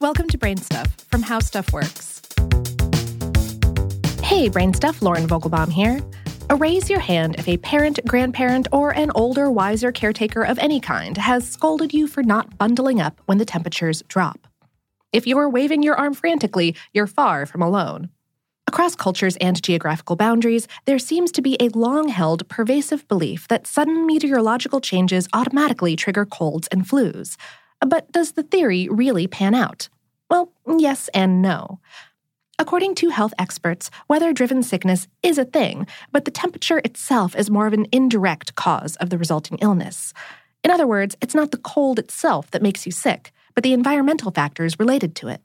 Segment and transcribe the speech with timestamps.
[0.00, 2.22] Welcome to Brain Stuff from How Stuff Works.
[4.22, 6.00] Hey, Brain Stuff, Lauren Vogelbaum here.
[6.56, 11.18] Raise your hand if a parent, grandparent, or an older, wiser caretaker of any kind
[11.18, 14.48] has scolded you for not bundling up when the temperatures drop.
[15.12, 18.08] If you're waving your arm frantically, you're far from alone.
[18.66, 23.66] Across cultures and geographical boundaries, there seems to be a long held, pervasive belief that
[23.66, 27.36] sudden meteorological changes automatically trigger colds and flus.
[27.86, 29.88] But does the theory really pan out?
[30.28, 31.80] Well, yes and no.
[32.58, 37.50] According to health experts, weather driven sickness is a thing, but the temperature itself is
[37.50, 40.12] more of an indirect cause of the resulting illness.
[40.62, 44.30] In other words, it's not the cold itself that makes you sick, but the environmental
[44.30, 45.40] factors related to it.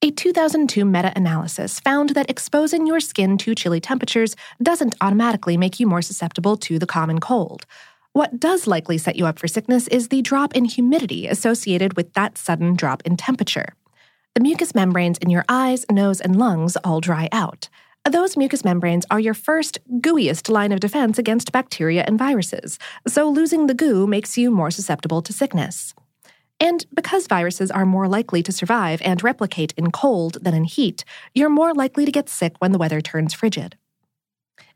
[0.00, 5.78] A 2002 meta analysis found that exposing your skin to chilly temperatures doesn't automatically make
[5.78, 7.66] you more susceptible to the common cold.
[8.18, 12.14] What does likely set you up for sickness is the drop in humidity associated with
[12.14, 13.74] that sudden drop in temperature.
[14.34, 17.68] The mucous membranes in your eyes, nose, and lungs all dry out.
[18.04, 23.30] Those mucous membranes are your first, gooeyest line of defense against bacteria and viruses, so
[23.30, 25.94] losing the goo makes you more susceptible to sickness.
[26.58, 31.04] And because viruses are more likely to survive and replicate in cold than in heat,
[31.36, 33.76] you're more likely to get sick when the weather turns frigid.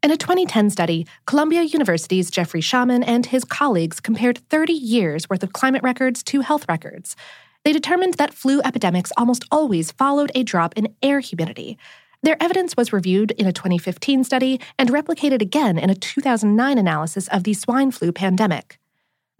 [0.00, 5.42] In a 2010 study, Columbia University's Jeffrey Shaman and his colleagues compared 30 years' worth
[5.42, 7.16] of climate records to health records.
[7.64, 11.78] They determined that flu epidemics almost always followed a drop in air humidity.
[12.22, 17.26] Their evidence was reviewed in a 2015 study and replicated again in a 2009 analysis
[17.28, 18.78] of the swine flu pandemic.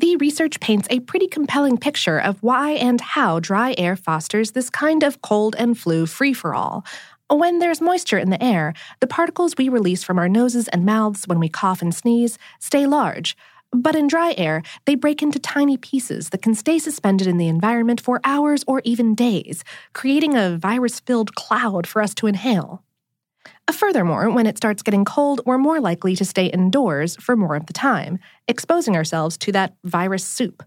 [0.00, 4.70] The research paints a pretty compelling picture of why and how dry air fosters this
[4.70, 6.84] kind of cold and flu free for all,
[7.36, 11.26] when there's moisture in the air, the particles we release from our noses and mouths
[11.26, 13.36] when we cough and sneeze stay large.
[13.70, 17.48] But in dry air, they break into tiny pieces that can stay suspended in the
[17.48, 19.62] environment for hours or even days,
[19.92, 22.82] creating a virus filled cloud for us to inhale.
[23.66, 27.56] Uh, furthermore, when it starts getting cold, we're more likely to stay indoors for more
[27.56, 30.62] of the time, exposing ourselves to that virus soup.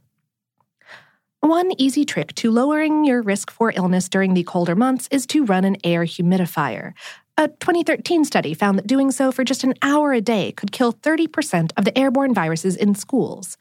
[1.42, 5.44] One easy trick to lowering your risk for illness during the colder months is to
[5.44, 6.94] run an air humidifier.
[7.36, 10.94] A 2013 study found that doing so for just an hour a day could kill
[10.94, 13.58] 30% of the airborne viruses in schools.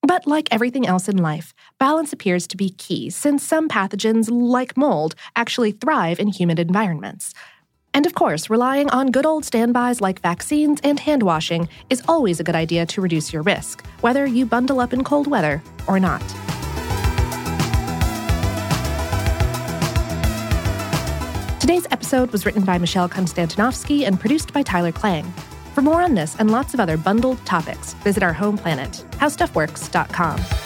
[0.00, 4.74] But like everything else in life, balance appears to be key since some pathogens, like
[4.78, 7.34] mold, actually thrive in humid environments.
[7.92, 12.40] And of course, relying on good old standbys like vaccines and hand washing is always
[12.40, 16.00] a good idea to reduce your risk, whether you bundle up in cold weather or
[16.00, 16.22] not.
[21.72, 25.24] Today's episode was written by Michelle Konstantinovsky and produced by Tyler Klang.
[25.74, 30.61] For more on this and lots of other bundled topics, visit our home planet, howstuffworks.com.